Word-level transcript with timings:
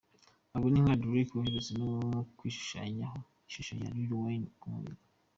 Abo 0.55 0.65
ni 0.69 0.79
nka 0.83 0.95
Drake 1.01 1.31
uherutse 1.35 1.71
no 1.79 1.89
kwishushanyaho 2.37 3.19
ishusho 3.47 3.73
ya 3.81 3.89
Lil 3.95 4.11
Wayne 4.21 4.47
ku 4.59 4.65
mubiri. 4.73 4.99